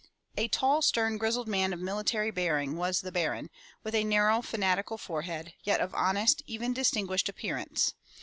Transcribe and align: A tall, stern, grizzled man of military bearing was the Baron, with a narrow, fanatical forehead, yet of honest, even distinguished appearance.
A 0.35 0.47
tall, 0.47 0.81
stern, 0.81 1.17
grizzled 1.19 1.47
man 1.47 1.73
of 1.73 1.79
military 1.79 2.31
bearing 2.31 2.75
was 2.75 3.01
the 3.01 3.11
Baron, 3.11 3.51
with 3.83 3.93
a 3.93 4.03
narrow, 4.03 4.41
fanatical 4.41 4.97
forehead, 4.97 5.53
yet 5.63 5.79
of 5.79 5.93
honest, 5.93 6.41
even 6.47 6.73
distinguished 6.73 7.29
appearance. 7.29 7.93